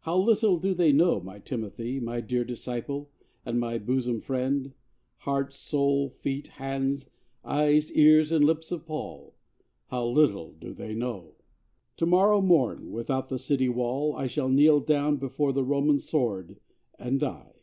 [0.00, 3.12] How little do they know, my Timothy, My dear disciple,
[3.46, 4.72] and my bosom friend,
[5.18, 7.08] Heart, soul, feet, hands,
[7.44, 9.36] eyes, ears, and lips of Paul,
[9.86, 11.34] How little do they know!
[11.98, 16.58] To morrow morn Without the city wall I shall kneel down Before the Roman sword
[16.98, 17.54] and die!